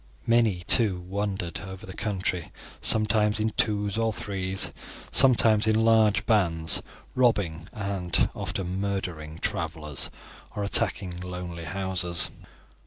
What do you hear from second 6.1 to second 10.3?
bands, robbing and often murdering travelers